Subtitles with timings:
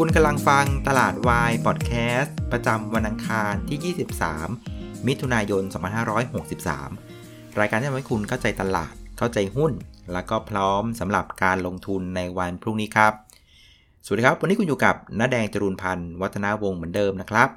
[0.00, 3.94] คุณกำลังฟังตลาดวายพอดแคสต์ประจำวันอังคารที่
[4.54, 5.62] 23 มิถุนายน
[6.80, 9.72] 2563 รายการที่ทำให้คุณเข้าใจตลาด เข้าใจหุ้น
[10.12, 13.12] แล้วก็พร้อมสำหรับการลงทุนในวันพรุ่งนี้ครับ
[14.04, 17.48] สวัสดีครับ วันนี้คุณอยู่กับน้าแดงจรูนพันธ์ วัฒนาวงศ์เหมือนเดิมนะครับ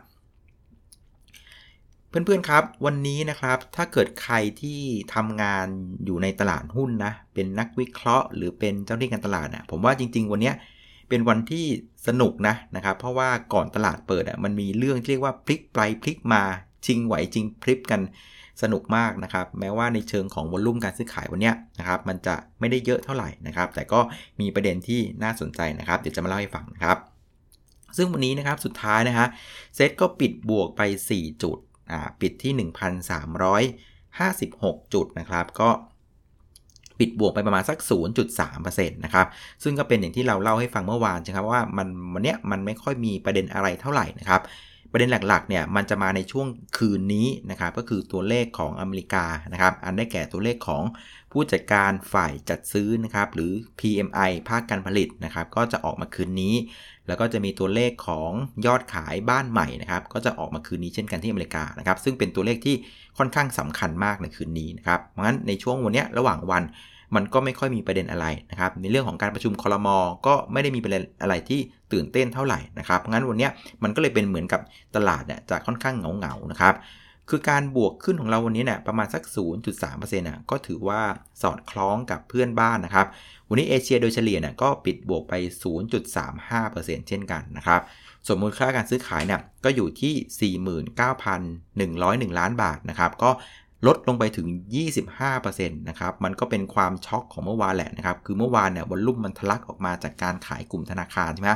[2.09, 4.79] เพื่อนๆครับ วันนี้นะครับ ถ้าเกิดใครที่
[5.13, 5.67] ทำงาน
[6.05, 11.65] อยู่ในตลาดหุ้นนะ เป็นนักวิเคราะห์ หรือเป็นเจ้าหน้าที่การตลาดนะผมว่าจริง ๆ วันนี้เเป็นวันที่
[12.07, 16.43] สนุกนะนะครับ เพราะว่าก่อนตลาดเปิดอะมันมีเรื่องที่เรียกว่าพลิกไปพลิกมา
[16.85, 18.01] ชิงไหวจริงพลิกกัน
[18.61, 23.99] สนุกมากนะครับ แม้ว่าในเชิงของวอลลุ่มการซื้อขายวันนี้นะครับมันจะไม่ได้เยอะเท่าไหร่นะครับ แต่ก็
[24.39, 26.97] มีประเด็นที่น่าสนใจนะครับ เดี๋ยวจะมาเล่าให้ฟังนะครับ
[27.97, 29.27] ซึ่งวันนี้นะครับสุดท้ายนะฮะ
[29.75, 31.57] เซ็ตก็ปิดบวกไป 4 จุด
[31.91, 32.69] อ่าปิดที่
[34.17, 35.69] 1,356 จุดนะครับ ก็
[36.99, 37.77] ปิดบวกไปประมาณสัก
[38.37, 39.27] 0.3%นะครับ
[39.63, 44.41] ซึ่งก็เป็นอย่างที่เราเล่าให้ฟังเมื่อวานใช่ครับว่ามันวันเนี้ยมันไม่ค่อยมีประเด็นอะไรเท่าไหร่นะครับ
[44.91, 50.83] ประเด็นหลักๆเนี่ยมันจะมาในช่วงคืนนี้นะครับ ก็คือตัวเลขของอเมริกานะครับ อันได้แก่ตัวเลขของ
[51.31, 56.53] ผู้จัดการฝ่ายจัดซื้อนะครับ หรือ PMI ภาคการผลิตนะครับ ก็จะออกมาคืนนี้
[57.07, 58.31] แล้วก็จะมีตัวเลขของ
[58.65, 62.75] ยอดขายบ้านใหม่นะครับ ก็จะออกมาคืนนี้เช่นกันที่อเมริกานะครับ ซึ่งเป็นตัวเลขที่
[63.17, 66.63] ค่อนข้างสำคัญมากในคืนนี้นะครับ เพราะงั้นในช่วงวันนี้ระหว่างวัน
[67.15, 69.97] มันก็ไม่ค่อยมีประเด็นอะไรนะครับ ในเรื่องของการประชุมคอรมอ
[70.27, 71.59] ก็ไม่ได้มีประเด็นอะไรที่
[71.93, 73.49] ตื่นเต้นเท่าไหร่นะครับ งั้นวันนี้
[73.83, 74.61] มันก็เลยเป็นเหมือนกับ
[74.95, 76.73] ตลาดเนี่ยจะค่อนข้างเหงาๆนะครับ
[77.29, 79.23] คือการบวกขึ้นของเราวันนี้เนี่ยประมาณสัก
[79.69, 81.01] 0.3%น่ะก็ถือว่า
[81.41, 83.07] สอดคล้องกับเพื่อนบ้านนะครับ
[83.49, 85.33] วันนี้เอเชียโดยเฉลี่ยเนี่ยก็ปิดบวกไป
[86.01, 87.81] 0.35%เช่นกันนะครับ
[88.25, 90.53] ส่วนมูลค่าการซื้อขายเนี่ยก็อยู่ที่
[92.33, 93.29] 49,101 ล้านบาทนะครับ ก็
[93.85, 94.47] ลดลงไปถึง
[95.17, 101.51] 25%นะครับ มันก็เป็นความช็อกของเมื่อวานแหละนะครับ คือเมื่อวานเนี่ยวอลลุ่มมันทะลักออกมาจากการขายกลุ่มธนาคารใช่ไหม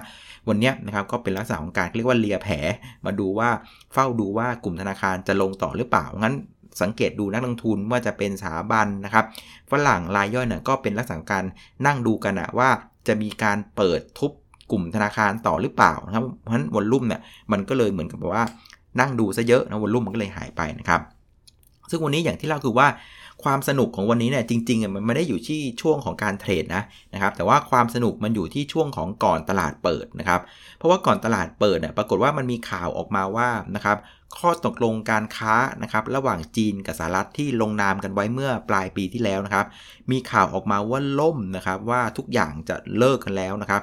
[0.47, 2.56] วันนี้นะครับก็เป็นลักษณะของการเรียกว่าเลียแผล
[3.06, 3.50] มาดูว่า
[3.94, 6.35] เฝ้าดูว่ากลุ่มธนาคารจะลงต่อหรือเปล่า งั้น
[6.81, 9.25] สังเกตดูนักลงทุนว่าจะเป็นสถาบันนะครับ
[9.72, 11.44] ฝรั่งรายย่อยเนี่ยก็เป็นลักษณะการ
[11.85, 12.69] นั่งดูกันนะว่า
[13.07, 14.31] จะมีการเปิดทุบ
[14.72, 18.45] กลุ่มธนาคารต่อหรือเปล่านะครับ เพราะฉะนั้นวอลลุ่มเนี่ยมันก็เลยเหมือนกับว่า
[19.00, 21.01] นั่งดูซะเยอะนะวอลลุ่มมันก็เลยหายไปนะครับ
[21.91, 22.88] ซึ่งวันนี้อย่างที่เล่าคือว่า
[23.44, 30.41] ความสนุกของวันนี้เนี่ยจริงๆมันไม่ได้อยู่ที่ช่วงของการเทรดนะนะครับแต่ว่าความสนุกมันอยู่ที่ช่วงของก่อนตลาดเปิดนะครับ
[30.78, 33.97] เพราะว่าก่อนตลาดเปิดเนี่ยปรากฏว่ามันมีข่าวออกมาว่านะครับ
[34.40, 39.66] ข้อตกลงการค้านะครับระหว่างจีนกับสหรัฐที่ลงนามกันไว้เมื่อปลายปีที่แล้วนะครับ
[40.12, 43.81] มีข่าวออกมาว่าล่มนะครับว่าทุกอย่างจะเลิกกันแล้วนะครับ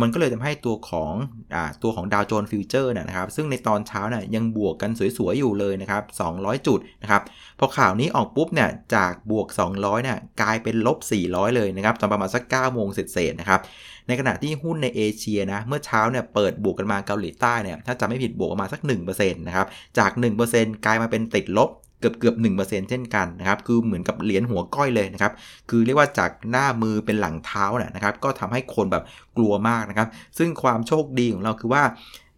[0.00, 1.14] มันก็เลยทำให้ตัวของ
[1.54, 6.02] อตัวของดาวโจนส์ฟิวเจอร์นะครับ ซึ่งในตอนเช้าเนี่ยยังบวกกันสวยๆ อยู่เลยนะครับ
[6.34, 7.22] 200 จุดนะครับ
[7.58, 13.60] พอข่าวนี้ออกปุ๊บเนี่ยจากบวก 200เนี่ยกลายเป็นลบ 400 เลยนะครับตอนประมาณสัก 9 โมงเศษๆนะครับ
[14.08, 18.80] ในขณะที่หุ้นในเอเชียนะเมื่อเช้าเนี่ยเปิดบวกกันมาเกาหลีใต้เนี่ยถ้าจะไม่ผิดบวกประมาณสัก
[19.10, 19.66] 1%นะครับ
[19.98, 20.10] จาก
[20.48, 21.70] 1%กลายมาเป็นติดลบ
[22.00, 25.32] เกือบเกือบหนึ่งเปอร์เซนต์เช่นกันนะครับ คือเหมือนกับเหรียญหัวก้อยเลยนะครับ
[25.70, 27.64] คือเรียกว่าจากหน้ามือเป็นหลังเท้า
[27.94, 29.04] นะครับ ก็ทำให้คนแบบ
[29.36, 30.08] กลัวมากนะครับ
[30.38, 31.82] ซึ่งความโชคดีของเราคือว่า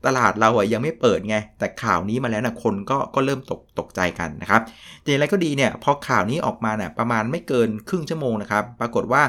[0.07, 4.63] ตลาดเราอะยังไม่เปิดไง แต่ข่าวนี้มาแล้วนะคนก็ก็เริ่มตกตกใจกันนะครับ
[5.03, 9.23] แต่อย่างไรก็ดีเนี่ยพอข่าวนี้ออกมาเนี่ยประมาณไม่เกินครึ่งชั่วโมงนะครับ ปรากฏว่า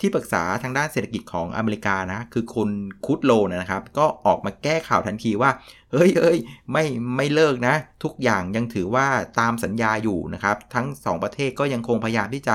[0.00, 2.70] ที่ปรึกษาทางด้านเศรษฐกิจของอเมริกานะ คือคุณ
[3.06, 5.50] คุดโลนะครับ ก็ออกมาแก้ข่าวทันทีว่า
[5.92, 6.38] เฮ้ยเอ้ย
[6.72, 6.84] ไม่
[7.16, 9.06] ไม่เลิกนะ ทุกอย่างยังถือว่า
[9.40, 12.54] ตามสัญญาอยู่นะครับ ทั้ง 2 ประเทศก็ยังคงพยายามที่จะ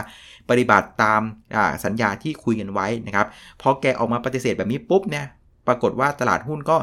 [0.50, 1.22] ปฏิบัติตาม
[1.85, 3.28] สัญญาที่คุยกันไว้นะครับ
[3.62, 5.25] พอแกออกมาปฏิเสธแบบนี้ปุ๊บเนี่ย
[5.67, 6.77] ปรากฏว่าตลาดหุ้นก็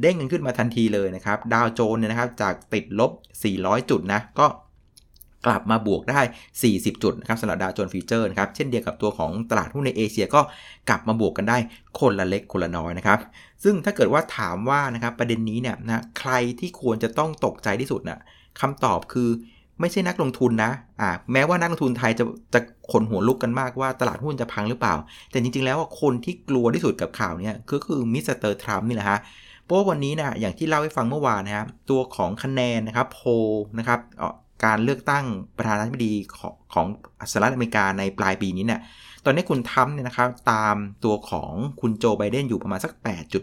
[0.00, 3.10] เด้งกันขึ้นมาทันทีเลยนะครับ ดาวโจนส์เนี่ยนะครับจากติดลบ
[3.50, 4.46] 400 จุดนะ ก็
[5.46, 6.20] กลับมาบวกได้
[6.62, 10.40] 40 จุดนะครับสำหรับดาวโจนส์ฟิวเจอร์นะครับ เช่นเดียวกับตัวของตลาดหุ้นในเอเชียก็
[10.88, 11.58] กลับมาบวกกันได้
[12.00, 13.18] คนละเล็กคนละน้อยนะครับ
[13.64, 18.18] ซึ่งถ้าเกิดว่าถามว่านะครับประเด็นนี้เนี่ยนะใครที่ควรจะต้องตกใจที่สุดนะ่ะ
[18.60, 19.28] คำตอบคือ
[19.80, 22.24] ไม่ใช่นักลงทุนนะอ่าแม้ว่านักลงทุนไทยจะ
[22.54, 22.60] จะ
[22.92, 24.94] ขนหัวลุกกันมากว่าตลาดหุ้นจะพังหรือเปล่า
[25.30, 29.18] แต่จริง ๆ แล้วคนที่กลัวที่สุดกับข่าวนี้ก็คือมิสเตอร์ทรัมป์นี่แหละฮะ
[29.64, 33.20] เพราะวันนี้นะอย่างที่เล่าให้ฟังเมื่อวานนะครับตัวของคะแนนนะครับโพ
[33.78, 34.00] นะครับ
[34.64, 35.24] การเลือกตั้ง
[35.56, 36.86] ประธานาธิบดีของของ
[37.30, 38.80] สหรัฐอเมริกาในปลายปีนี้เนี่ย
[39.24, 42.92] ตอนนี้คุณทัมเนี่ยนะครับตามตัวของคุณโจไบเดนอยู่ประมาณสัก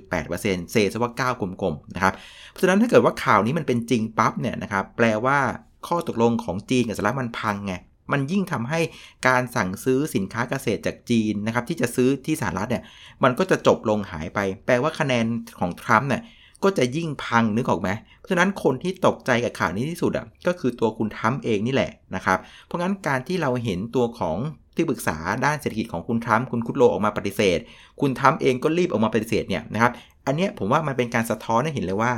[0.09, 2.13] 8.8%เซซะว่า 9 กลมๆ นะครับ
[2.49, 5.39] เพราะฉะนั้นถ้าเกิดว่าข่าวนี้มันเป็นจริงปั๊บเนี่ยนะครับ แปลว่า
[5.87, 7.73] ข้อตกลงของจีนกับสหรัฐมันพังไง
[8.11, 8.79] มันยิ่งทำให้
[9.27, 12.83] การสั่งซื้อสินค้าเกษตรจากจีนนะครับที่จะซื้อที่สหรัฐเนี่ย
[13.23, 15.25] มันก็จะจบลงหายไป แปลว่าคะแนน
[15.59, 16.23] ของทรัมป์เนี่ย
[16.63, 17.89] ก็จะยิ่งพังนึกออกไหม
[18.19, 24.37] เพราะฉะนั้นคนที่ตกใจกับข่าวนี้ที่สุดอะก็คือตัวคุณทั้มเองนี่แหละนะครับ เพราะงั้นการที่เราเห็นตัวของ
[24.75, 27.59] ที่ปรึกษาด้านเศรษฐกิจของคุณทรัมคุณคุดโลออกมาปฏิเสธ
[28.01, 29.91] คุณทรัมเองก็รีบออกมาปฏิเสธเนี่ยนะครับ
[30.25, 32.13] อันนี้ผมว่ามันเป็นการสะท้อนให้เห็นเลยว่า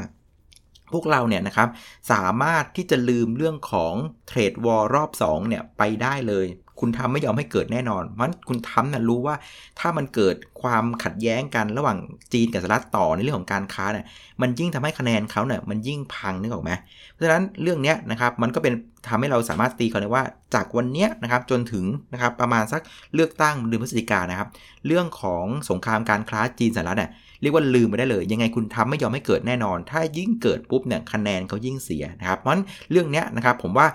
[0.94, 1.70] พวกเราเนี่ยนะครับ
[2.12, 3.94] สามารถที่จะลืมเรื่องของ
[4.28, 6.46] เทรดวอรรอบ2เนี่ยไปได้เลย
[6.80, 9.36] คุณทำไม่ยอมให้เกิดแน่นอนมันคุณทำนะ่ะรู้ว่า
[9.80, 11.98] ถ้ามันเกิดความขัดแย้งกันระหว่าง
[12.34, 14.06] จีนกับสหรัฐต่อในเรื่องของการค้าเนี่ย
[14.42, 16.72] มันยิ่งทำให้คะแนนเขาเนี่ยมันยิ่งพังนึกออกไหม
[17.12, 18.74] เพราะฉะนั้นเรื่องนี้นะครับมันก็เป็น
[19.08, 20.24] ทำให้เราสามารถตีกันได้ว่า
[20.54, 22.82] จากวันนี้นะครับจนถึงนะครับประมาณสัก
[23.16, 24.48] เลือกตั้งเดือนพฤศจิกายนะครับ
[24.88, 27.12] เรื่องของสงครามการค้าจีนสหรัฐเนี่ย
[27.42, 33.88] เรียกว่าลืมไปได้เลย ยังไงคุณทำไม่ยอมให้เกิดแน่นอน ถ้ายิ่งเกิดปุ๊บเนี่ยคะแนนเขายิ่งเสียนะครับเพราะฉะนั้นเรื่องนี้นะครับผมว่า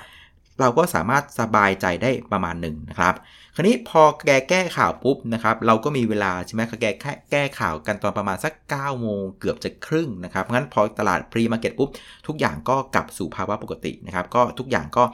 [0.61, 3.15] เราก็สามารถสบายใจได้ประมาณหนึ่งนะครับ
[3.55, 11.91] คราวนี้พอแกแก้ข่าวปุ๊บนะครับ เราก็มีเวลาใช่ไหมแกแก้แก้ข่าวกันตอนประมาณสัก9โมงเกือบจะครึ่งนะครับ งั้นพอตลาดพรีมาร์เก็ตปุ๊บ
[12.27, 15.05] ทุกอย่างก็กลับสู่ภาวะปกตินะครับ ก็ทุกอย่างก็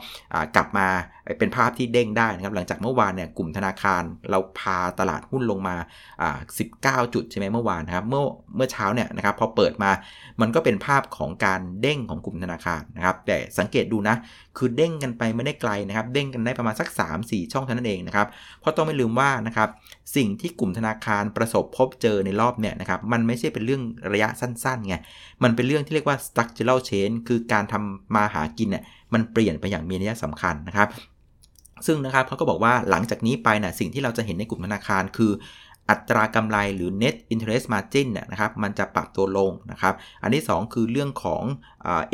[0.55, 0.87] กลับมา
[1.39, 5.75] เป็นภาพที่เด้งได้นะครับหลังจากเมื่อวานเนี่ยกลุ่มธนาคารเราพาตลาดหุ้นลงมา
[7.05, 8.23] 19 จุดใช่ไหมเมื่อวานนะครับเมื่อ
[8.55, 9.91] เมื่อเช้าเนี่ยนะครับพอเปิดมา
[10.41, 14.15] มันก็เป็นภาพของการเด้งของกลุ่มธนาคารนะครับแต่สังเกตดูนะ
[14.57, 16.87] คือเด้งกันไปไม่ได้ไกลนะครับเด้งกันได้ประมาณสัก
[17.21, 18.27] 3-4 ช่องเท่านั้นเองนะครับ
[18.59, 19.69] เพราะต้องไม่ลืมว่านะครับ
[20.15, 23.81] สิ่งที่กลุ่มธนาคารประสบพบเจอในรอบเนี่ยนะครับมันไม่ใช่เป็นเรื่อง
[24.13, 24.95] ระยะสั้นๆไง
[25.43, 28.83] มันเป็นเรื่องที่เรียกว่า structural change คือการทำมาหากินเนี่ย
[29.13, 30.87] มันเปลี่ยนไปอย่างมีนัยสำคัญนะครับ
[31.85, 35.31] ซึ่งนะครับเขาก็บอกว่าหลังจากนี้ไปนะสิ่งที่เราจะเห็นในกลุ่มธนาคารคือ
[35.89, 39.93] อัตรากำไรหรือ net interest margin นะครับมันจะปรับตัวลงนะครับ
[40.23, 41.43] อันที่ 2 คือเรื่องของ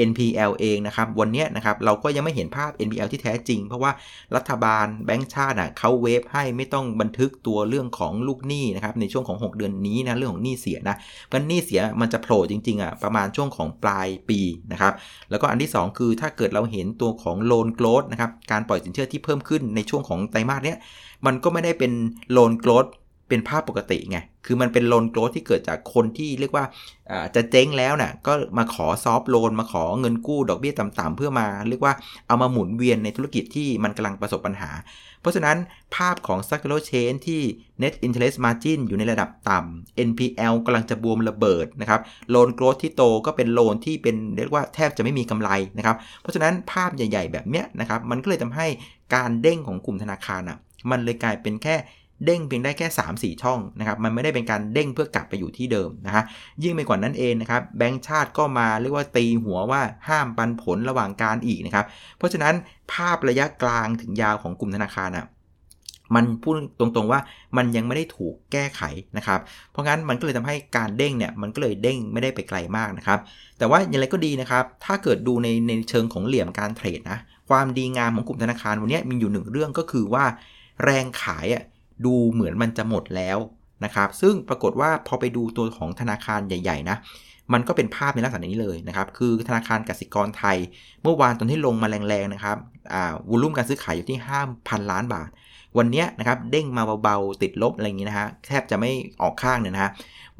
[0.10, 3.92] NPL เองนะครับ วันนี้นะครับเราก็ยังไม่เห็นภาพ NPL ที่แท้จริง เพราะว่า
[4.36, 10.96] รัฐบาลแบงก์ชาติเขาเวฟให้ไม่ต้องบันทึกตัวเรื่องของลูกหนี้นะครับในช่วงของ 6 เดือนนี้นะเรื่องของหนี้เสียนะ
[11.28, 14.40] เพราะหนี้เสียมันจะโผล่จริงๆอะประมาณช่วงของปลายปี
[14.72, 14.94] นะครับ
[15.30, 20.78] แล้วก็อันที่ 2 คือถ้าเกิดเราเห็นตัวของ loan growth นะครับการปล่อยสินเชื่อที่เพิ่มขึ้นในช่วงของไตรมาสเนี้ย
[21.26, 21.92] มันก็ไม่ได้เป็น
[22.36, 22.92] loan growth
[23.34, 26.66] เป็นภาพปกติไง คือมันเป็นโลนโกรธที่เกิดจากคนที่เรียกว่า
[27.36, 31.94] จะเจ๊งแล้วนะ่ะก็มาขอซอฟโลนมาขอเงินกู้ดอกเบี้ยต่ำๆเพื่อมา เรียกว่า
[32.28, 34.72] เอามาหมุนเวียนในธุรกิจที่มันกำลังประสบปัญหา
[35.22, 35.58] เพราะฉะนั้น
[35.96, 37.42] ภาพของ s ั c u l a r chain ที่
[37.82, 48.68] net interest margin อยู่ในระดับต่ำ NPL กำลังจะบวมระเบิดนะครับโลนโกรธที่โตก็เป็นโลนที่เป็นเรียกว่าแทบจะไม่มีกำไรนะครับ เพราะฉะนั้นภาพใหญ่ ๆ แบบเนี้ยนะครับมันก็เลยทำให้
[49.16, 50.58] การเด้งของกลุ่มธนาคารอะ
[50.92, 51.76] มันเลยกลายเป็นแค่
[52.26, 56.24] เด้งเพียงได้แค่ 3-4 ช่องนะครับมันไม่ได้เป็นการเด้งเพื่อกลับไปอยู่ที่เดิมนะฮะ
[56.64, 61.86] ยิ่งไปกว่านั้นเองนะครับแบงก์ชาติก็มาเรียกว่าตีหัวว่าห้ามปันผลระหว่างการอีกนะครับ
[62.18, 62.54] เพราะฉะนั้น
[62.92, 65.28] ภาพระยะกลางถึงยาวของกลุ่มธนาคารอะ
[66.16, 67.20] มันพูดตรงๆว่า
[67.58, 68.82] มันยังไม่ได้ถูกแก้ไข
[69.18, 69.40] นะครับ
[69.72, 73.20] เพราะงั้นมันก็เลยทำให้การเด้งเนี่ยมันก็เลยเด้งไม่ได้ไปไกลมากนะครับ
[73.58, 80.26] แต่ว่าอย่างไรก็ดีนะครับ ถ้าเกิดดูในในเชิงของเหลี่ยมการเทรดนะ ความดีงามของกลุ่มธนาคารวันนี้มีอยู่หนึ่งเรื่องก็คือว่า
[80.84, 81.64] แรงขายอะ
[82.06, 83.38] ดูเหมือนมันจะหมดแล้ว
[83.86, 86.98] นะครับ ซึ่งปรากฏว่าพอไปดูตัวของธนาคารใหญ่ๆนะ
[87.54, 90.58] มันก็เป็นภาพในลักษณะนี้เลยนะครับ คือธนาคารกสิกรไทย
[91.04, 92.58] เมื่อวานตอนที่ลงมาแรงๆนะครับ
[92.94, 94.18] อ่าวอลุ่มการซื้อขายอยู่ที่
[94.54, 95.30] 5,000 ล้านบาท
[95.78, 98.92] วันนี้นะครับเด้งมาเบาๆ ติดลบอะไรอย่างนี้นะฮะ แทบจะไม่
[99.22, 99.92] ออกข้างเนี่ยนะฮะ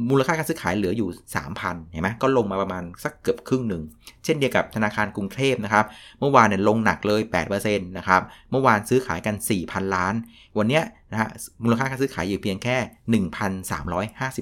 [0.10, 1.10] มูลค่าการซื้อขายเหลืออยู่
[1.52, 3.84] 3,000 เห็นไหมก็ลงมาประมาณสักเกือบครึ่งหนึ่ง
[4.24, 5.86] เช่นเดียวกับธนาคารกรุงเทพนะครับ
[6.20, 7.22] เมื่อวานเนี่ยลงหนักเลย
[7.54, 8.22] 8%นะครับ
[8.52, 10.14] เมื่อวานซื้อขายกัน 4,000 ล้าน
[10.58, 10.80] วันนี้
[11.14, 11.30] นะฮะ
[11.64, 12.78] มูลค่าการซื้อขายอยู่เพียงแค่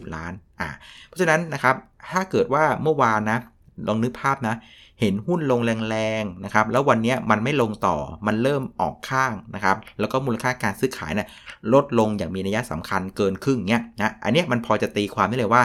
[0.05, 0.69] 1,350 ล้านอ่า
[1.07, 1.75] เพราะฉะนั้นนะครับ
[2.11, 3.39] ถ้าเกิดว่าเมื่อวานนะ
[3.87, 4.55] ลองนึกภาพนะ
[4.99, 7.97] เห็นหุ้นลงแรงๆนะครับแล้ววันนี้มันไม่ลงต่อ
[8.27, 11.27] มันเริ่มออกข้างนะครับแล้วก็มูลค่าการซื้อขายเนี่ย
[11.73, 15.63] ลดลงอย่างมีนัยสำคัญเกินครึ่งเนี้ยนะอันนี้มันพอจะตีความได้เลยว่า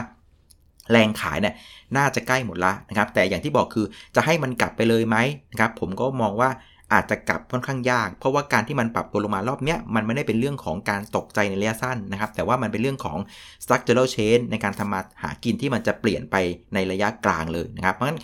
[0.93, 1.55] แรงขายเนี่ย
[1.97, 3.87] น่าจะใกล้หมดละนะครับแต่อย่างที่บอกคือ
[4.17, 5.17] จะให้มันกลับไปเลยไหม
[5.53, 6.51] นะครับผมก็มองว่า
[6.93, 13.19] อาจจะกลับค่อนข้างยาก เพราะว่าการที่มันปรับตัวลงมารอบนี้มันไม่ได้เป็นเรื่องของการตกใจในระยะสั้นนะครับ แต่ว่ามันเป็นเรื่องของ
[13.65, 16.37] structural change ในการทำมาหากินที่มันจะเปลี่ยนไป
[16.75, 18.21] ในระยะกลางเลยนะครับ เพราะฉะนั้น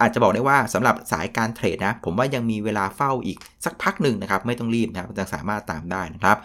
[0.00, 6.36] อาจจะบอกได้ว่าสำหรับสายการเทรดนะ ผมว่ายังมีเวลาเฝ้าอีกสักพักหนึ่งนะครับ ไม่ต้องรีบนะครับจะสามารถตามได้นะครับ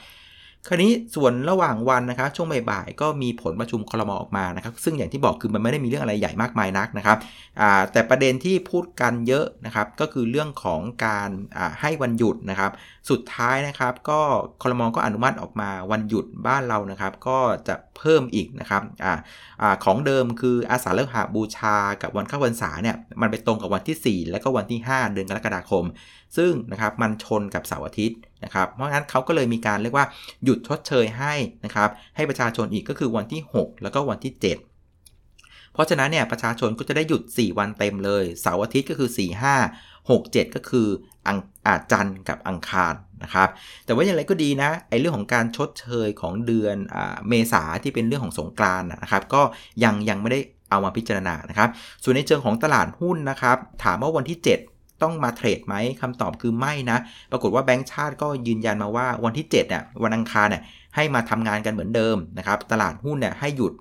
[0.68, 7.18] คราวนี้ส่วนระหว่างวันนะครับช่วงบ่ายๆก็มีผลประชุมคลมออกมานะครับ ซึ่งอย่างที่บอกคือมันไม่ได้มีเรื่องอะไรใหญ่มากมายนักนะครับ
[7.92, 11.30] แต่ประเด็นที่พูดกันเยอะนะครับ ก็คือเรื่องของการ
[11.82, 12.72] ให้วันหยุดนะครับ
[13.10, 14.20] สุดท้ายนะครับก็
[14.62, 19.06] คลมอก็อนุมัติออกมาวันหยุดบ้านเรานะครับ ก็จะเพิ่มอีกนะครับอ
[19.84, 25.86] ของเดิมคืออาสาเลิกหาบูชากับวันเข้าวันษาเนี่ยมันไปตรงกับวันที่ 4 แล้วก็วันที่ 5 เดือนกรกฎาคม
[26.38, 30.06] ซึ่งนะครับมันชนกับเสาร์อาทิตย์นะครับ เพราะงั้นเขาก็เลยมีการเรียกว่า
[30.44, 31.34] หยุดชดเชยให้
[31.66, 34.42] นะครับ ให้ประชาชนอีกก็คือวันที่ 6 แล้วก็วันที่7
[35.74, 40.88] เพราะฉะนั้นเนี่ยประชาชนก็จะได้หยุด 4 วันเต็มเลย เสาร์อาทิตย์ก็คือ 4 5 6 7 ก็คือ
[41.28, 43.50] อังอาจันกับอังคารนะครับ
[43.86, 46.98] แต่ว่าอย่างไรก็ดีนะไอเรื่องของการชดเชยของเดือนอ
[47.28, 49.42] เมษาที่เป็นเรื่องของสงกรานนะครับ ก็
[49.84, 51.70] ยังยังไม่ได้เอามาพิจารณานะครับ
[52.04, 54.71] ส่วนในเชิงของตลาดหุ้นนะครับ ถามว่าวันที่ 7
[55.04, 56.98] ต้องมาเทรดไหมคำตอบคือไม่นะ
[57.32, 60.64] ปรากฏว่าแบงก์ชาติก็ยืนยันมาว่าวันที่7เนี่ย วันอังคารเนี่ย
[60.96, 63.74] ให้มาทำงานกันเหมือนเดิมนะครับ ตลาดหุ้นเนี่ยให้หยุด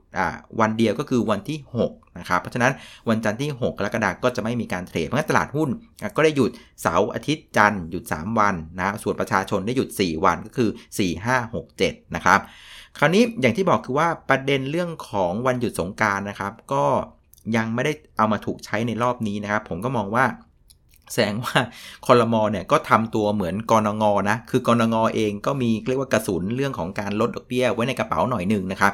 [0.61, 1.59] วันเดียวก็คือวันที่
[1.91, 2.73] 6 นะครับ เพราะฉะนั้น
[3.09, 5.69] วันจันทร์ที่ 6 กรกฎาคมก็จะไม่มีการเทรด เพราะงั้นตลาดหุ้น
[6.17, 6.51] ก็ได้หยุด
[6.83, 12.41] เสาร์อาทิตย์จันทร์หยุด 3 วันนะ ส่วนประชาชนได้หยุด 4 วันก็คือ 4 5 6 7 นะครับ
[12.99, 16.85] คราวนี้อย่างที่บอกคือว่าประเด็นเรื่องของวันหยุดสงการนะครับ ก็
[17.57, 20.25] ยังไม่ได้เอามาถูกใช้ในรอบนี้นะครับ ผมก็มองว่า
[21.13, 21.59] แสดงว่า
[22.07, 28.93] คอรมอเนี่ยก็ทำตัวเหมือนกรงงนะ คือกรงงเองก็มีเรียกว่ากระสุนเรื่องของการลดดอกเบี้ยไว้ในกระเป๋าหน่อยหนึ่งนะครับ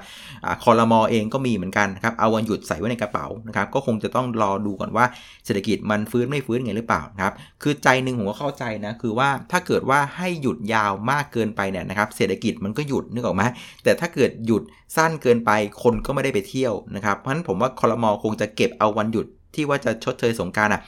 [0.64, 5.04] คอรมอเองก็มีเหมือนกันนะครับเอาวันหยุดใส่ไว้ในกระเป๋านะครับก็คงจะต้องรอดูก่อนว่า
[5.44, 13.42] เศรษฐกิจมันฟื้นไม่ฟื้นไงหรือเปล่านะครับคือใจหนึ่งผมก็เข้าใจนะคือว่าถ้าเกิดว่าให้หยุดยาวมากเกินไปเนี่ยนะครับเศรษฐกิจมันก็หยุดนึกออกไหม
[13.84, 14.62] แต่ถ้าเกิดหยุด
[14.96, 15.50] สั้นเกินไป
[15.82, 20.82] คนก็ไม่ได้ไปเที่ยวนะครับเพราะฉะนั้นผมว่าคอรมอคงจะเก็บเอาวันหยุดที่ว่าจะชดเชยสงการอะ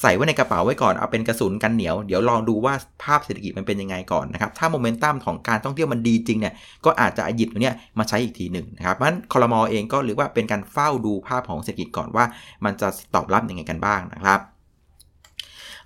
[0.00, 12.24] ใส่ไว้ในกระเป๋าไว้ก่อนเอาเป็นกระสุนกันเหนียว เดี๋ยวลองดูว่าภาพเศรษฐกิจมันเป็นยังไงก่อนนะครับ ถ้าโมเมนตัมของการท่องเที่ยวมันดีจริงเนี่ยก็อาจจะหยิบตัวเนี้ยมาใช้อีกทีหนึ่งนะครับเพราะฉะนั้นคอรมอเองก็หรือว่าเป็นการเฝ้าดูภาพของเศรษฐกิจก่อนว่า
[12.64, 14.40] มันจะตอบรับยังไงกันบ้างนะครับ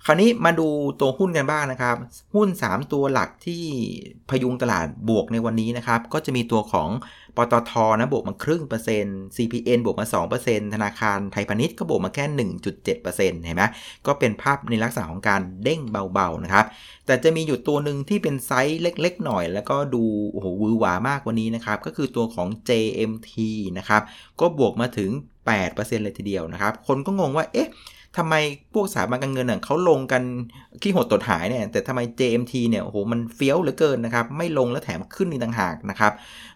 [0.09, 0.67] คราวนี้มาดู
[1.01, 1.95] ตัวหุ้นกันบ้างนะครับ
[2.35, 3.63] หุ้น 3 ตัวหลักที่
[4.29, 6.89] พยุงตลาดบวกในวันนี้นะครับ ก็จะมีตัวของ
[7.37, 10.05] ปตทนะบวกมาครึ่งเปอร์เซ็นต์ CPN บวกมา
[10.41, 12.25] 2%ธนาคารไทยพาณิชย์ก็บวกมาแค่
[12.65, 13.63] 1.7%เห็นไหม
[14.05, 15.81] ก็เป็นภาพในลักษณะของการเด้ง
[16.13, 16.65] เบาๆนะครับ
[17.05, 23.31] แต่จะมีอยู่ตัวหนึ่งที่เป็นไซส์เล็กๆหน่อย แล้วก็ดูโอ้โหวือหวามากกว่านี้นะครับก็คือตัวของ JMT
[23.77, 24.01] นะครับ
[24.39, 25.09] ก็บวกมาถึง
[25.57, 27.69] 8%เลยทีเดียวนะครับ คนก็งงว่า เอ๊ะ
[28.17, 28.35] ทำไม
[28.73, 30.23] พวกสถาบันการเงินเขาลงกัน
[30.81, 36.13] ขี้หดตดหายเนี่ยแต่ทำไม JMT เนี่ยโอ้โหมันเฟี้ยวเหลือเกินนะครับไม่ลงแล้วแถมขึ้นอีกต่างหากนะครับ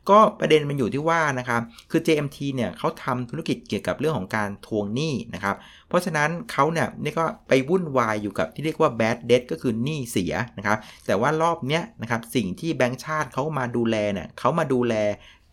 [0.10, 5.56] ก็ประเด็นมันอยู่ที่ว่านะครับคือ JMT เนี่ยเขาทำธุรกิจเกี่ยวกับเรื่องของการทวงหนี้นะครับ
[5.88, 14.96] เพราะฉะนั้นเขาเนี่ยนี่ก็ไปวุ่นวายอยู่กับที่เรียกว่า bad debt ก็คือหนี้เสียนะครับแต่ว่ารอบเนี้ยนะครับสิ่งที่แบงก์ชาติเขามาดูแลเนี่ยเขามาดูแล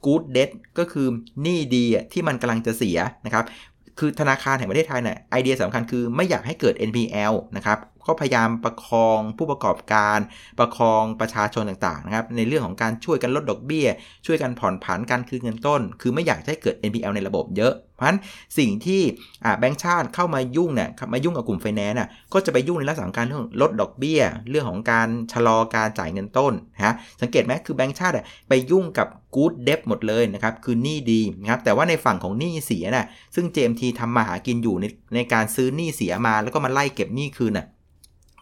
[0.07, 1.07] good debt ก็คือ
[1.43, 3.45] หนี้ดีที่มันกำลังจะเสียนะครับ
[3.99, 7.78] คือธนาคารแห่งประเทศไทยเนี่ยไอเดียสำคัญคือไม่อยากให้เกิด NPL นะครับ
[8.09, 10.19] ก็พยายามประคองผู้ประกอบการ
[10.59, 13.88] ประคองประชาชนต่างๆนะครับในเรื่องของการช่วยกันลดดอกเบี้ย
[14.27, 18.21] ช่วยกันผ่อนผันการคืนเงินต้น คือไม่อยากให้เกิด NPL ในระบบเยอะ เพราะฉะนั้น
[18.59, 19.03] สิ่งที่
[19.59, 28.15] แบงก์ชาติเข้ามายุ่งเนี่ยมายุ่งกับกลุ่มไฟแนนซ์น่ะก็จะไปยุ่งในลักษณะของการเรื่องลดดอกเบี้ย เรื่องของการชะลอการจ่ายเงินต้นนะสังเกตไหมคือแบงก์ชาติ
[28.49, 34.85] ไปยุ่งกับ good debt หมดเลยนะครับคือหนี้ดีนะครับแต่ว่าในฝั่งของหนี้เสียน่ะซึ่ง JMT ทำมาหากินอยู่ใน
[35.15, 37.67] ในการซื้อหนี้เสียมาแล้วก็มาไล่เก็บหนี้คืนน่ะ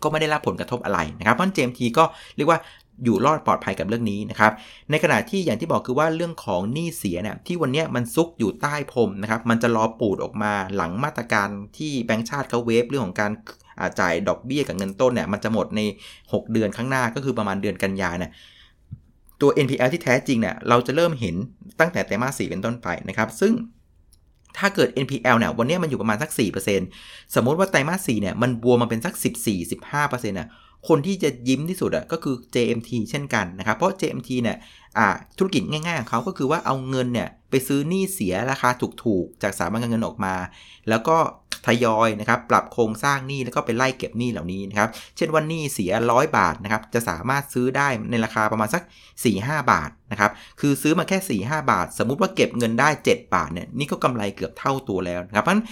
[0.02, 2.04] ก็ไม่ได้รับผลกระทบอะไรนะครับเพราะ JMT ก็
[2.36, 2.60] เรียกว่า
[3.04, 4.52] อยู่รอดปลอดภัยกับเรื่องนี้นะครับ
[4.90, 13.32] ในขณะที่อย่างที่บอกคือว่าเรื่องของหนี้เสียเนี่ยที่วันนี้มันซุกอยู่ใต้พรมนะครับ มันจะรอปูดออกมาหลังมาตรการที่แบงก์ชาติเขาเวฟเรื่องของการ
[14.00, 15.80] จ่ายดอกเบี้ยกับเงินต้นเนี่ยมันจะหมดใน
[16.20, 18.30] 6 เดือนข้างหน้าก็คือประมาณเดือนกันยาเนี่ย
[19.40, 21.36] ตัว NPL ที่แท้จริงเนี่ยเราจะเริ่มเห็น
[21.80, 23.52] ตั้งแต่ไตรมาสสี่เป็นต้นไปนะครับ ซึ่ง
[24.58, 26.30] ถ้าเกิด NPL เนี่ยวันนี้มันอยู่ประมาณสัก
[26.82, 29.14] 4%สมมติว่าไตรมาส4เนี่ยมันบวมมาเป็นสัก
[29.72, 30.48] 14-15%น่ะ
[30.88, 34.56] คนที่จะยิ้มที่สุดอะก็คือ JMT เช่นกันนะครับ เพราะ JMT เนี่ย
[35.38, 38.68] ธุรกิจง่ายๆของเขาก็คือว่าเอาเงินเนี่ยไปซื้อหนี้เสียราคา
[39.04, 40.34] ถูกๆ จากสถาบันการเงินออกมา
[40.88, 41.18] แล้วก็
[41.66, 48.82] ทยอยนะครับปรับโครงสร้างหนี้แล้วก็ไปไล่เก็บหนี้เหล่านี้นะครับ เช่นว่าหนี้เสีย100บาทนะครับจะสามารถซื้อได้ในราคาประมาณสัก
[49.26, 55.64] 4-5 บาทนะครับ คือซื้อมาแค่ 4-5 บาท สมมุติว่าเก็บเงินได้ 7 บาทเนี่ยนี่ก็กำไรเกือบเท่าตัวแล้วนะครับเพราะฉะนั้น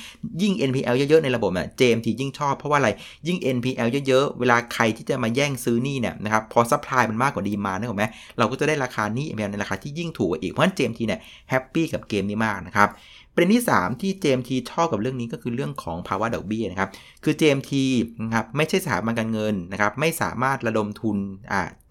[0.42, 2.90] ยิ่ง NPL เยอะๆในระบบเนี่ย JMT ยิ่งชอบเพราะว่าอะไร
[3.26, 8.04] ยิ่ง NPL เยอะๆเวลาใครที่จะมาแย่งซื้อหนี้เนี่ยนะครับพอ supply มันมากกว่า demand นึกออกไหม
[8.38, 12.90] เราก็จะได้ราคานี้ NPL ในราคาที่ยิ่งถูกอีก เพราะฉะนั้น JMT เนี่ยแฮปปี้กับเกมนี้มากนะครับ
[13.36, 16.90] ประเด็นที่ 3 ที่ JMT ชอบกับเรื่องนี้ก็คือเรื่องของภาวะดอกเบี้ยนะครับ
[17.24, 17.72] คือ JMT
[18.24, 21.16] นะครับไม่ใช่สถาบันการเงินนะครับ ไม่สามารถระดมทุน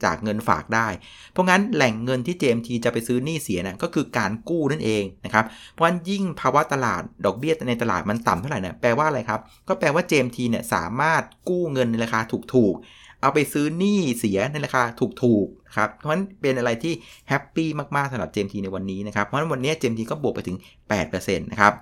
[0.04, 0.88] จากเงินฝากได้
[1.32, 12.20] เพราะงั้นแหล่งเงินที่ JMT จะไปซื้อหนี้เสียนะก็คือการกู้นั่นเองนะครับ เพราะงั้นยิ่งภาวะตลาดดอกเบี้ยในตลาดมันต่ำเท่าไหร่นะแปลว่าอะไรครับ ก็แปลว่า JMT เนี่ยสามารถกู้เงินในราคา
[12.54, 14.84] ถูกๆ เอาไปซื้อหนี้เสียในราคา
[15.24, 16.94] ถูกๆครับ เพราะฉะนั้นเป็นอะไรที่
[17.30, 20.58] แฮปปี้มากๆสำหรับ JMT ในวันนี้นะครับ เพราะฉะนั้นวันนี้ JMT ก็บวกไปถึง
[20.98, 21.74] 8%นะครับ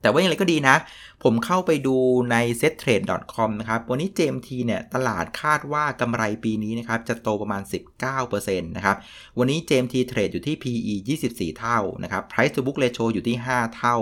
[0.00, 0.76] แต่ว่าอย่างไรก็ดีนะ
[1.22, 1.96] ผมเข้าไปดู
[2.30, 7.62] ใน settrade.com นะครับ วันนี้ JMT เนี่ย ตลาดคาดว่ากำไรปีนี้นะครับ จะโตประมาณ
[8.10, 8.96] 19%นะครับ
[9.38, 10.94] วันนี้ JMT เทรดอยู่ที่ PE
[11.26, 13.96] 24 เท่านะครับ Price to book ratio อยู่ที่ 5 เท่า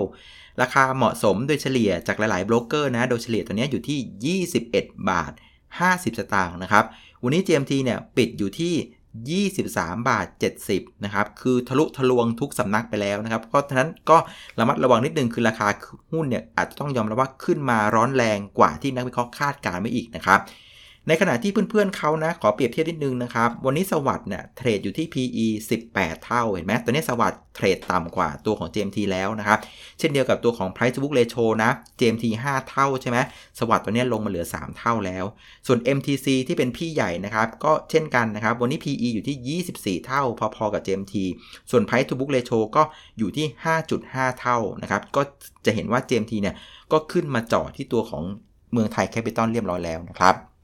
[0.61, 5.33] ราคาเหมาะสมโดยเฉลี่ยจากหลาย ๆ โบรกเกอร์นะ โดยเฉลี่ยตัวนี้อยู่ที่ 21 บาท
[5.83, 6.85] 50 สตางค์นะครับ
[7.23, 10.27] วันนี้ GMT เนี่ยปิดอยู่ที่ 23 บาท
[10.65, 14.17] 70 นะครับ คือทะลุทะลวงทุกสำนักไปแล้วนะครับ เพราะฉะนั้นก็
[14.59, 15.67] ระมัดระวังนิดนึงคือราคา
[16.11, 20.39] หุ้นเนี่ยอาจจะต้องยอมรับว่าขึ้นมาร้อนแรงกว่าที่นักวิเคราะห์คาดการณ์ไว้อีกนะครับ
[21.07, 25.45] ในขณะที่เพื่อนๆเขานะ ขอเปรียบเทียบนิดนึงนะครับ วันนี้สวัสด์เนี่ยเทรดอยู่ที่ PE
[25.85, 29.59] 18 เท่า เห็นไหมตัวนี้ SAWAD เทรดต่ำกว่าตัวของ JMT แล้วนะครับ
[29.99, 33.17] เช่นเดียวกับตัวของ Price to Book Ratio นะ JMT 5 เท่าใช่ไหม
[33.59, 35.25] SAWAD ตัวนี้ลงมาเหลือ 3 เท่าแล้ว
[35.67, 40.23] ส่วน MTC ที่เป็นพี่ใหญ่นะครับ ก็เช่นกันนะครับ วันนี้ PE อยู่ที่ 24 เท่า
[40.55, 41.15] พอๆกับ JMT
[41.71, 42.83] ส่วน Price to Book Ratio ก็
[43.17, 43.45] อยู่ที่
[43.93, 45.21] 5.5 เท่านะครับ ก็
[45.65, 46.55] จะเห็นว่า JMT เนี่ย
[46.91, 48.23] ก็ขึ้นมาจอที่ตัวของ
[48.71, 50.54] เมืองไทยแคปิตอลเรียบร้อยแล้วนะครับ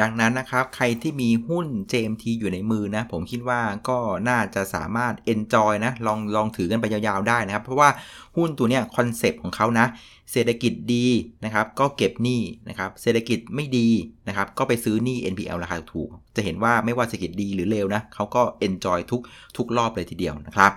[0.00, 7.88] ดังนั้นนะครับ ใครที่มีหุ้น JMT อยู่ในมือนะ ผมคิดว่าก็น่าจะสามารถ enjoy นะ ลองลองถือกันไปยาวๆได้นะครับ เพราะว่า
[8.36, 9.86] หุ้นตัวเนี้ยคอนเซปต์ของเขานะ
[10.32, 11.06] เศรษฐกิจดี
[11.44, 13.88] นะครับ ก็เก็บหนี้นะครับ เศรษฐกิจไม่ดี
[14.28, 19.20] นะครับ ก็ไปซื้อหนี้ NPL ราคาถูก จะเห็นว่าไม่ว่าเศรษฐกิจดีหรือเลวนะเขาก็ enjoy ทุก
[19.56, 20.72] ทุกรอบเลยทีเดียวนะครับ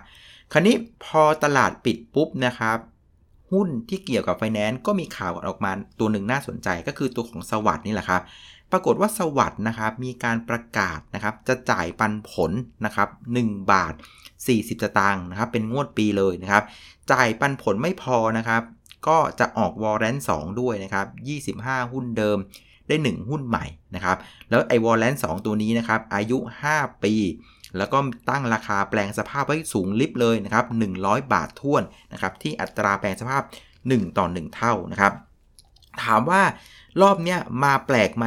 [0.52, 0.76] คราวนี้
[1.06, 2.78] พอตลาดปิดปุ๊บนะครับ
[3.52, 8.22] หุ้นที่เกี่ยวกับไฟแนนซ์ก็มีข่าวออกมาตัวหนึ่งน่าสนใจก็คือตัวของสวัสด์นี่แหละครับ
[8.72, 12.52] ปรากฏว่าสวัสด์นะครับมีการประกาศนะครับจะจ่ายปันผล
[12.86, 13.10] นะครับ
[13.40, 13.94] 1บาท
[14.38, 16.64] 40สตางค์นะครับเป็นงวดปีเลยนะครับ
[17.12, 18.62] จ่ายปันผลไม่พอนะครับ
[19.08, 22.38] ก็จะออกวอร์เรนต์2ด้วยนะครับ 25 หุ้นเดิม
[22.88, 24.18] ได้ 1 หุ้นใหม่นะครับ
[24.50, 26.38] แล้วไอ้วอร์เรนต์2ตัวนี้นะครับ อายุ
[26.72, 27.14] 5 ปี
[27.78, 27.98] แล้วก็
[28.30, 30.66] ตั้งราคาแปลงสภาพไว้สูงลิบเลยนะครับ
[31.00, 33.42] 100 บาทท่วนนะครับ ที่อัตราแปลงสภาพ
[33.80, 35.14] 1 ต่อ 1 เท่านะครับ
[36.04, 36.42] ถามว่า
[37.02, 38.26] รอบเนี้ยมาแปลกไหม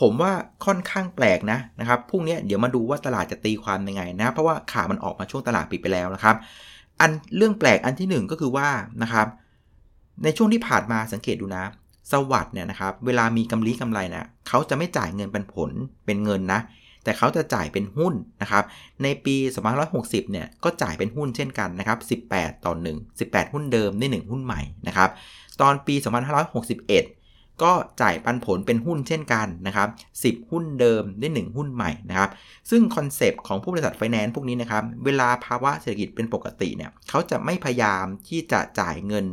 [0.00, 0.32] ผมว่า
[0.66, 6.36] ค่อนข้างแปลกนะนะครับพรุ่งนี้เดี๋ยวมาดูว่าตลาดจะตีความยังไงนะเพราะว่าข่าวมันออกมาช่วงตลาดปิดไปแล้วนะครับ
[7.00, 8.68] อันเรื่องแปลกอันที่ 1 ก็คือว่า
[9.02, 9.26] นะครับ
[10.24, 11.64] ในช่วงที่ผ่านมาสังเกตดูนะ
[12.12, 15.70] สวัสด์เนี่ยนะครับ เวลามีกำไรกำไรนะเขาจะไม่จ่ายเงินเป็นผล
[16.06, 16.60] เป็นเงินนะ
[17.04, 18.64] แต่เขาจะจ่ายเป็นหุ้นนะครับ
[19.02, 19.36] ในปี
[19.84, 25.10] 2560 เนี่ยก็จ่ายเป็นหุ้นเช่นกันนะครับ 18 ต่อ 1 18 หุ้นเดิมได้1หุ้นใหม่นะครับ
[25.60, 25.94] ตอนปี
[26.60, 27.17] 2561
[27.62, 29.88] ก็จ่ายปันผลเป็นหุ้นเช่นกันนะครับ
[30.24, 32.30] 10 หุ้นเดิมได้ 1 หุ้นใหม่นะครับ
[32.70, 39.24] ซึ่งคอนเซปต์ของพวกบริษัทไฟแนนซ์พวกนี้นะครับเวลาภาวะเศรษฐกิจเป็นปกติเนี่ยเขาจะไม่พยายามที่จะจ่ายเงิน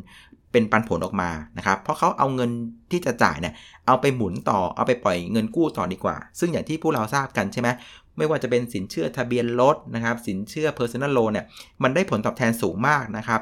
[0.51, 2.49] เป็นปันผลออกมานะครับเพราะเขาเอาเงิน
[2.91, 3.53] ที่จะจ่ายเนี่ย
[3.87, 7.69] เอาไปหมุนต่อเอาไปปล่อยเงินกู้ต่อดีกว่า ซึ่งอย่างที่พวกเราทราบกันใช่ไหม
[8.17, 11.45] ไม่ว่าจะเป็นสินเชื่อทะเบียนรถนะครับสินเชื่อ personal loan เนี่ย
[11.83, 13.41] มันได้ผลตอบแทนสูงมากนะครับ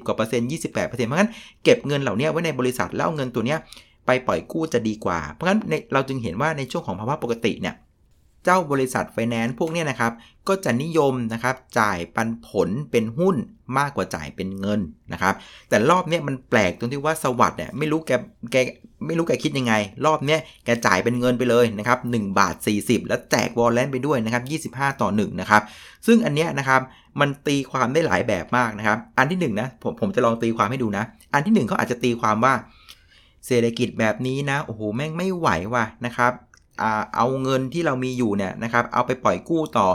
[0.00, 1.30] 20กว่าเปอร์เซ็นต์28เปอร์เซ็นต์เพราะงั้น
[1.64, 3.58] เก็บเงินเหล่านี้ไว้ในบริษัทแล้วเเงินตัวเนี้ย
[4.06, 5.60] ไปปล่อยกู้จะดีกว่า เพราะฉะนั้น
[5.92, 7.76] เราจึงเห็นว่าในช่วงของภาวะปกติเนี่ย
[8.44, 10.12] เจ้าบริษัทไฟแนนซ์พวกนี้นะครับ
[10.48, 13.36] ก็จะนิยมนะครับจ่ายปันผลเป็นหุ้น
[13.78, 14.80] มากกว่าจ่ายเป็นเงิน
[15.12, 15.34] นะครับ
[15.68, 18.10] แต่รอบนี้มันแปลกตรงที่ว่าสวัสด์เนี่ยไม่รู้แก
[18.52, 18.56] แก
[19.06, 19.74] ไม่รู้แกคิดยังไง
[20.06, 25.62] รอบนี้แกจ่ายเป็นเงินไปเลยนะครับ1บาท 40 แล้วแจกวอลเลนไปด้วยนะครับ25 ต่อ1นะครับ
[26.06, 26.80] ซึ่งอันเนี้ยนะครับ
[27.20, 32.54] มันตีความได้หลายแบบมากนะครับ อันที่1นนะผมผมจะลองตีความให้ดูนะ อันที่1เขาอาจจะตีความว่า
[33.46, 36.32] เศรษฐกิจแบบนี้นะโอ้โหแม่งไม่ไหวว่ะนะครับ
[37.16, 39.88] เอาเงินที่เรามีอยู่เนี่ยนะครับเอาไปปล่อยกู้ต่อ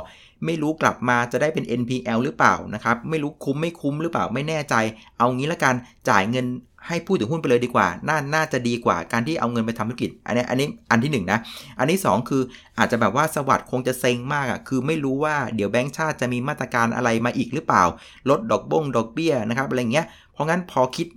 [0.45, 4.75] ไม่รู้กลับมาจะได้เป็น NPL หรือเปล่านะครับไม่รู้คุ้มไม่คุ้มหรือเปล่าไม่แน่ใจ
[5.17, 5.75] เอางี้ละกัน
[6.09, 6.45] จ่ายเงิน
[6.87, 11.39] ให้ผู้ถือหุ้นไปเลยดีกว่าน่าน่าจะดีกว่าการที่เอาเงินไปทำธุรกิจ อันนี้อันนี้อันที่1นนะ
[11.79, 12.41] อันที่ 2 คือ
[12.77, 17.83] อาจจะแบบว่าสวัสด์คงจะเซ็งมากอะคือไม่รู้ว่าเดี๋ยวแบงก์ชาติจะมีมาตรการอะไรมาอีกหรือเปล่า
[18.29, 21.07] ลดดอกบงดอกเบี้ยนะครับอะไรเงี้ยเพราะงั้นพอคิด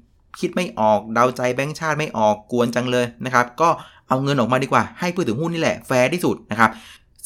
[0.40, 3.68] คิดไม่ออกเดาใจแบงค์ชาติไม่ออกกวนจังเลยนะครับ ก็
[4.09, 6.70] เอาเงินออกมาดีกว่าให้ผู้ถือหุ้นนี่แหละแฟร์ที่สุดนะครับ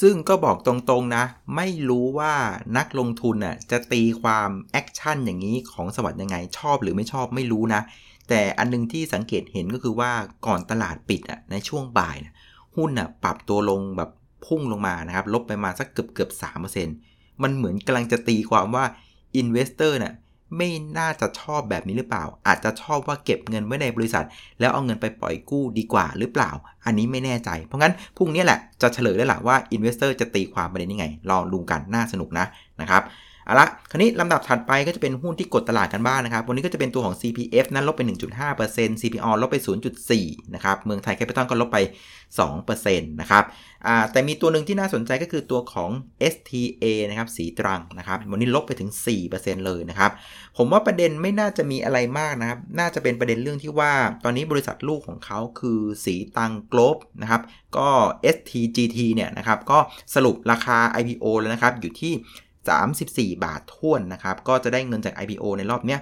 [0.03, 1.25] ซึ่งก็บอกตรงๆนะ
[1.57, 2.35] ไม่รู้ว่า
[2.77, 7.81] นักลงทุนน่ะจะตีความ action อย่างนี้ของ SAWAD ยังไงชอบหรือไม่ชอบไม่รู้นะ
[8.29, 10.13] แต่อันนึงที่สังเกตเห็นก็คือว่า
[10.47, 12.35] ก่อนตลาดปิดอะในช่วงบ่ายนะ
[12.77, 14.11] หุ้นอะปรับตัวลงแบบ
[14.47, 16.97] พุ่งลงมานะครับ ลบไปมาสักเกือบเกือบสามเปอร์เซ็นต์
[17.43, 18.85] มันเหมือนกำลังจะตีความว่า
[19.37, 20.15] investor น่ะ
[20.57, 24.25] ไม่น่าจะชอบแบบนี้หรือเปล่า อาจจะชอบว่าเก็บเงินไว้ในบริษัท
[24.61, 26.51] แล้วเอาเงินไปปล่อยกู้ดีกว่าหรือเปล่า
[26.87, 32.47] อันนี้ไม่แน่ใจ เพราะงั้นพรุ่งนี้แหละจะเฉลยได้แหละว่า investor จะตีความประเด็นยังไงลองดูกันน่าสนุกนะ
[32.81, 33.03] นะครับ
[33.47, 38.03] เอาละคราวนี้ลำดับถัดไปก็จะเป็นหุ้นที่กดตลาดกันบ้างนนะครับ วันนี้ก็จะเป็นตัวของ CPF นั้นลบไป
[38.47, 39.57] 1.5% CPO ลบไป
[40.05, 41.79] 0.4 นะครับ เมืองไทยแคปิตอลก็ลบไป
[42.49, 43.45] 2%นะครับ
[44.13, 45.91] แต่มีตัวหนึ่งที่น่าสนใจก็คือตัวของ
[46.33, 48.91] STA นะครับ สีตรังนะครับ วันนี้ลบไปถึง
[49.29, 50.11] 4%เลยนะครับ
[50.57, 53.93] ผมว่าประเด็นไม่น่าจะมีอะไรมากนะครับ น่าจะเป็นประเด็นเรื่องที่ว่า
[54.25, 57.43] ตอนนี้บริษัทลูกของเขาคือสีตังโกลบนะครับ
[57.77, 57.89] ก็
[58.35, 59.79] STGT เนี่ยนะครับ ก็
[60.15, 62.15] สรุปราคา IPO แล้วนะครับ อยู่ที่
[62.71, 66.01] 34 บาทท่วนนะครับ ก็จะได้เงินจาก IPO ในรอบเนี้ย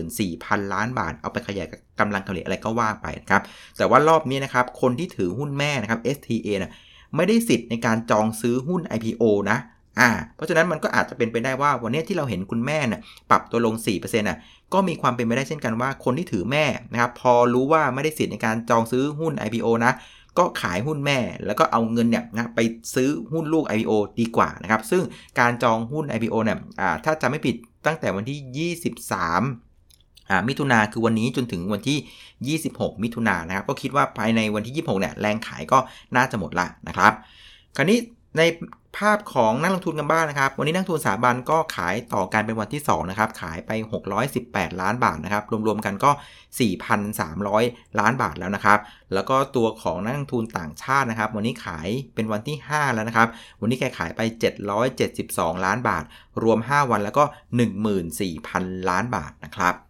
[0.00, 1.66] 14,000 ล้านบาท เอาไปขยาย
[2.00, 3.42] กำลังผลิตอะไรก็ว่าไปนะครับ
[3.78, 6.72] แต่ว่ารอบนี้นะครับ คนที่ถือหุ้นแม่นะครับ STA นะ
[7.16, 9.58] ไม่ได้สิทธิ์ในการจองซื้อหุ้น IPO นะ
[10.00, 13.00] อ่า เพราะฉะนั้นมันก็อาจจะเป็นไปได้ว่าวันนี้ที่เราเห็นคุณแม่น่ะ
[13.30, 14.38] ปรับตัวลง 4%น่ะ
[14.72, 19.92] ก็มีความเป็นไปได้เช่นกันว่าคนที่ถือแม่นะครับพอรู้ว่าไม่ได้สิทธิ์ในการจองซื้อหุ้น IPO นะ
[20.38, 22.60] ก็ขายหุ้นแม่ แล้วก็เอาเงินเนี่ยนะไป
[22.94, 25.02] ซื้อหุ้นลูก IPO ดีกว่านะครับ ซึ่ง
[25.40, 26.58] การจองหุ้น IPO เนี่ย
[27.04, 35.78] ถ้าจะไม่ผิดตั้งแต่วันที่ 23มิถุนาคือวันนี้จนถึงวันที่ 26 มิถุนานะครับ ก็คิดว่าภายในวันที่ 26เนี่ยแรงขายก็
[36.16, 37.12] น่าจะหมดละนะครับ
[37.76, 37.98] คราวนี้
[38.36, 38.42] ใน
[38.98, 43.70] ภาพของนักลงทุนกันบ้างนะครับ วันนี้นักทุนสถาบันก็ขายต่อการเป็นวันที่2นะครับ ขายไป
[44.26, 46.10] 618 ล้านบาทนะครับ รวมๆกันก็
[47.24, 48.78] 4,300 ล้านบาทแล้วนะครับ
[49.14, 53.28] แล้วก็ตัวของนักลงทุนต่างชาตินะครับ วันนี้ขายเป็นวันที่ 5 แล้วนะครับ
[53.60, 54.20] วันนี้แกขายไป
[54.92, 56.04] 772 ล้านบาท
[56.42, 57.24] รวม 5 วันแล้วก็
[58.06, 59.89] 14,000 ล้านบาทนะครับ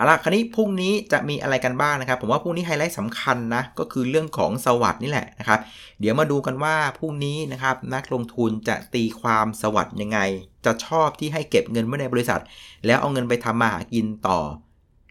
[0.00, 5.60] เอาละคราวนี้พรุ่งนี้จะมีอะไรกันบ้างนะครับ ผมว่าพรุ่งนี้ไฮไลท์สำคัญนะ ก็คือเรื่องของสวัสด์นี่แหละนะครับ
[6.00, 10.18] เดี๋ยวมาดูกันว่าพรุ่งนี้นะครับนักลงทุนจะตีความสวัสด์ยังไง
[10.64, 12.40] จะชอบที่ให้เก็บเงินไว้ในบริษัท
[12.86, 14.40] แล้วเอาเงินไปทำมาหากินต่อ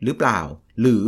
[0.04, 0.39] หรือเปล่า
[0.80, 1.04] หรือ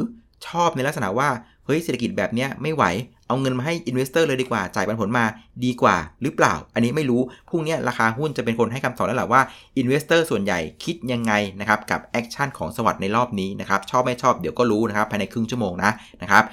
[0.47, 1.29] ชอบในลักษณะว่า
[1.65, 2.83] เฮ้ยเศรษฐกิจแบบนี้ไม่ไหว
[3.31, 5.25] เอาเงินมาให้ investor เลยดีกว่าจ่ายปันผลมา
[5.65, 9.41] ดีกว่าหรือเปล่า อันนี้ไม่รู้พรุ่งนี้ราคาหุ้นจะเป็นคนให้คำตอบแล้วแหละว่า
[9.77, 15.91] investor ส่วนใหญ่คิดยังไงนะครับกับ action ของ SAWAD ในรอบนี้นะครับชอบไม่ชอบเดี๋ยวก็รู้นะครับภายในครึ่งชั่วโมงนะ
[16.21, 16.43] นะครับ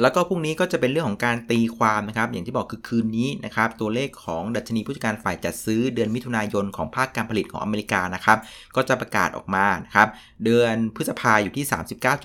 [0.00, 8.38] แล้วก็พรุ่งนี้ก็จะเป็นเรื่องของการตีความนะครับ อย่างที่บอกคือคืนนี้นะครับ ตัวเลขของดัชนีผู้จัดการฝ่ายจัดซื้อเดือนมิถุนายนของภาคการผลิตของอเมริกานะครับ
[8.76, 10.08] ก็จะประกาศออกมานะครับ
[10.44, 11.64] เดือนพฤษภาอยู่ที่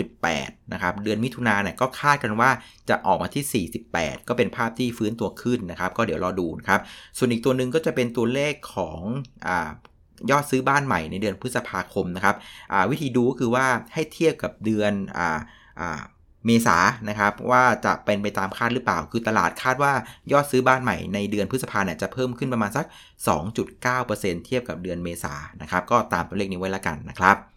[0.06, 2.50] 39.8 นะครับ เดือนมิถุนาเนี่ยก็คาดกันว่า
[2.90, 6.80] จะออกมาที่ 48 ก็เป็นภาพที่ฟื้นตัวขึ้นนะครับ ก็เดี๋ยวรอดูนะครับ
[7.18, 9.02] ส่วนอีกตัวหนึ่งก็จะเป็นตัวเลขของ
[10.32, 12.36] ยอดซื้อบ้านใหม่ในเดือนพฤษภาคมนะครับ
[12.92, 14.94] วิธีดูก็คือว่าให้เทียบกับเดือน
[16.46, 16.78] เมษา
[17.10, 19.94] นะครับว่าจะเป็นไปตามคาดหรือเปล่า คือตลาดคาดว่า
[20.32, 22.86] ยอดซื้อบ้านใหม่ในเดือนพฤษภาเนี่ยจะเพิ่มขึ้นประมาณสัก
[23.66, 27.49] 2.9%เทียบกับเดือนเมษานะครับก็ตามตัวเลขนี้ไว้ละกันนะครับ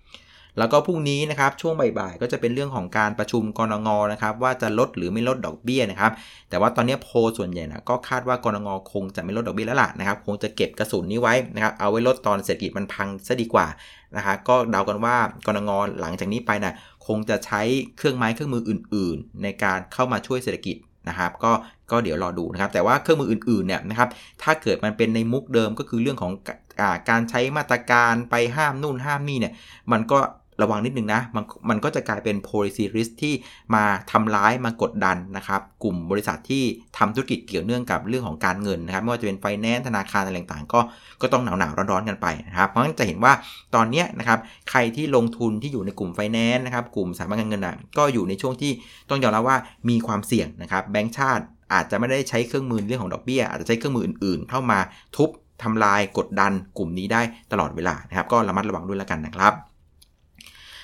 [0.58, 6.12] แล้วก็พรุ่งนี้นะครับช่วงบ่ายๆก็จะเป็นเรื่องของการประชุมกรงงนะครับว่าจะลดหรือไม่ลดดอกเบี้ยนะครับ
[6.50, 13.66] แต่ว่าตอนนี้โพส่วนใหญ่นะก็คาดว่ากรงงคงจะไม่ลดดอกเบี้ยแล้วล่ะนะครับคงจะเก็บกระสุนนี้ไว้นะครับเอาไว้ลดตอนเศรษฐกิจมันพังซะดีกว่า
[14.16, 16.74] นะครับก็เดากันว่ากรงงหลังจากนี้ไปนะ
[17.06, 17.60] คงจะใช้
[17.98, 20.76] เครื่องไม้เครื่องมืออื่น ๆ ในการเข้ามาช่วยเศรษฐกิจ
[21.08, 21.52] นะครับก็
[21.90, 24.08] ก็เดี๋ยวรอดูนะครับแต่ว่าเครื่องมืออื่นๆเนี่ยนะครับ
[24.42, 26.32] ถ้าเกิดมันเป็นในมุกเดิมก็คือเรื่องของ
[27.10, 29.52] การใช้มาตรการไปห้ามนู่นห้ามนี่เนี่ย
[29.92, 30.18] มันก็
[30.62, 33.34] ระวังนิดนึงนะมันมันก็จะกลายเป็น policy risk ที่
[33.74, 36.64] มาทำร้ายมากดดันนะครับ กลุ่มบริษัทที่
[36.98, 40.80] ทำธุรกิจเกี่ยวเนื่องกับเรื่องของการเงินนะครับ ไม่ว่าจะเป็นไฟแนนซ์ธนาคารอะไรต่างๆ ก็
[41.22, 43.32] ก็ต้องหนาวหนาวร้อนๆกันไปนะครับ เพราะฉะนั้นจะเห็นว่า
[43.74, 44.38] ตอนนี้นะครับ
[44.70, 48.72] ใครที่ลงทุนที่อยู่ในกลุ่มไฟแนนซ์นะครับ กลุ่มสถาบันการเงินนะก็อยู่ในช่วงที่
[49.08, 54.78] ต้องยอมรับว่ามีความเสี่ยงนะครับแบงก์ชาติอาจจะไม่ได้ใช้เครื่องมือเรื่องของดอกเบี้ยอาจจะใช้เครื่องมืออื่นๆ เข้ามา
[55.16, 55.30] ทุบ
[55.62, 59.54] ทำลายกดดันกลุ่มนี้ได้ตลอดเวลานะครับ ก็ระมัดระวังด้วยแล้วกันนะครับ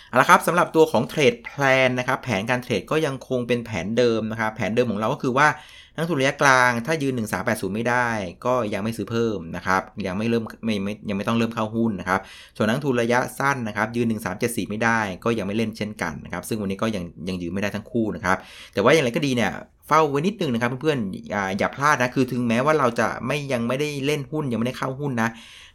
[0.09, 5.49] เอาละครับสำหรับตัวของเทรดแพลนนะครับแผนการเทรดก็ยังคงเป็นแผนเดิมนะครับแผนเดิมของเราก็คือว่า
[5.97, 8.09] นักทุนระยะกลางถ้ายืน 1380 ไม่ได้
[8.47, 12.21] ก็ยังไม่ซื้อเพิ่มนะครับยังไม่เริ่มไม่ไม่ยังไม่ต้องเริ่มเข้าหุ้นนะครับ
[12.57, 14.07] ส่วนนักทุนระยะสั้นนะครับยืน
[14.38, 18.37] 1374 ไม่ได้ ก็ยังไม่เล่นเช่นกันนะครับซึ่งวันนี้ก็ยังยังยืนไม่ได้ทั้งคู่นะครับ
[18.75, 19.53] แต่ว่าอย่างไรก็ดีเนี่ย
[19.88, 25.29] เฝ้าไว้นิดนึงนะครับเพื่อนๆอย่าอย่าพลาดนะคือถึงแม้ว่าเราจะไม่ยังไม่ได้เล่นหุ้นยังไม่ได้เข้าหุ้นนะ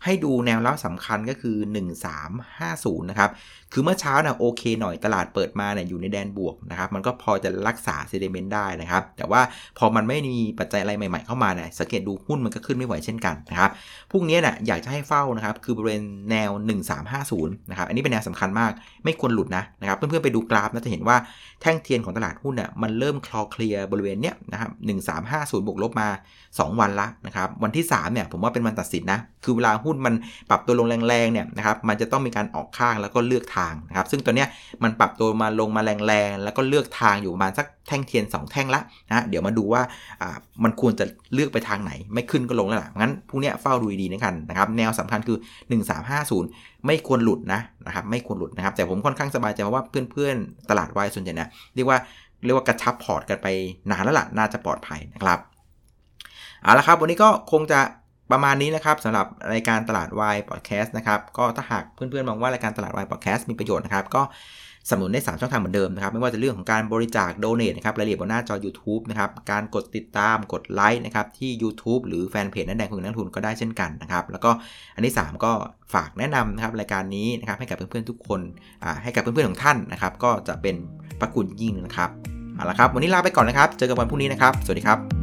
[0.03, 1.55] ให้ดูแนวรับสำคัญก็คือ
[2.33, 3.29] 1350 นะครับ
[3.73, 9.41] คือเมื่อเช้านะโอเคหน่อยตลาดเปิดมาเนี่ยอยู่ในแดนบวกนะครับมันก็พอจะรักษาเซเดเมนต์ได้นะครับ แต่ว่า
[9.77, 13.71] พอมันไม่มีปัจจัยอะไรใหม่ๆเข้ามาเนี่ยสังเกตดูหุ้นมันก็ขึ้นไม่ไหวเช่นกันนะครับ
[14.11, 16.51] พรุ่งนี้นะ่ะอยากจะให้เฝ้านะครับคือบริเวณแนว
[17.11, 18.71] 1350นะครับอันนี้เป็นแนวสำคัญมาก
[19.03, 21.17] ไม่ควรหลุดนะนะครับเพื่อนๆไปดูกราฟนะจะเห็นว่า
[21.61, 24.71] แท่งเทียนของตลาดหุ้นอะมันเริ่มคลอเคลียร์บริเวณเนี้ยนะครับ
[25.59, 26.07] 1350บวกลบมา
[26.47, 30.13] 2 วันละนะครับวันที่3เนี่ยผมว่าเป็นวันตัดสินนะคือเวลาหุ้นมัน
[30.49, 34.47] ปรับตัวลงแรงๆเนี่ยนะครับมันจะต้องมีการออกข้างแล้วก็เลือกทางนะครับ ซึ่งตัวเนี้ย
[34.83, 39.81] มันปรับตัวมาลงมาแรงๆ แล้วก็เลือกทางอยู่ประมาณสักแท่งเทียน 2 แท่งละนะเดี๋ยวมาดูว่า
[40.21, 45.37] อ่ามันควรจะเลือกไปทางไหน ไม่ขึ้นก็ลงแล้วล่ะงั้นพวกเนี้ยเฝ้าดูดีนะครับนะครับ แนวสำคัญคือ
[46.11, 51.97] 1350 ไม่ควรหลุดนะนะครับไม่ควรหลุดนะครับ แต่ผมค่อนข้างสบายใจว่าเพื่อนๆ ตลาดวายส่วนใหญ่นะเรียกว่า
[52.45, 53.47] เรียกว่ากระชับพอร์ตกันไป
[53.91, 55.39] นานแล้วล่ะน่าจะปลอดภัยนะครับ
[56.63, 57.79] เอาละครับ วันนี้ก็คงจะ
[58.31, 64.21] ประมาณนี้นะครับสำหรับรายการตลาดวายพอดแคสต์นะครับก็ถ้าหากเพื่อนๆมองว่ารายการตลาดวายพอดแคสต์มีประโยชน์นะครับก็
[64.89, 74.51] สนับสนุนได้ 3 ช่องทางเหมือนเดิมนะครับ ไม่ว่าจะเรื่องของการบริจาคโดเน a นะครับรายละเอียดบนหน้าจอ YouTube นะครับ การกดติดตามกดไลค์นะครับ ที่ YouTube หรือแฟนเพจนักแดงคุณนักทุนก็ได้เช่นกันนะครับ แล้วก็
[74.95, 75.51] อันที่ 3 ก็
[75.93, 78.41] ฝากแนะนำนะครับ รายการนี้นะครับ ให้กับเพื่อนๆทุกคน
[79.03, 80.75] ให้กับเพื่อนๆของท่านนะครับ ก็จะเป็น
[81.19, 82.09] พระคุณยิ่งนะครับ
[82.55, 85.22] เอาละครับ วันนี้ลาไปก่อนนะครับ เจอกันวันพรุ่งนี้นะครับ สวัสดีครับ